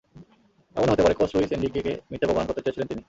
এমনও 0.75 0.91
হতে 0.93 1.03
পারে, 1.03 1.15
কোচ 1.15 1.29
লুইস 1.35 1.51
এনরিকেকে 1.55 1.93
মিথ্যে 2.11 2.27
প্রমাণ 2.27 2.45
করতে 2.47 2.61
চেয়েছিলেন 2.61 2.87
তিনি। 2.89 2.99